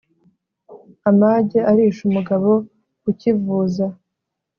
[1.09, 2.51] amage arisha umugabo
[3.11, 3.85] ikivuza